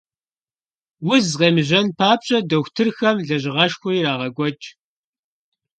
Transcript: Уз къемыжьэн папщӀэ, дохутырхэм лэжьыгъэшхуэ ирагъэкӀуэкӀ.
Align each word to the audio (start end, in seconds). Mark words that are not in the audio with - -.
Уз 1.11 1.25
къемыжьэн 1.39 1.87
папщӀэ, 1.97 2.37
дохутырхэм 2.49 3.17
лэжьыгъэшхуэ 3.27 3.91
ирагъэкӀуэкӀ. 3.95 4.67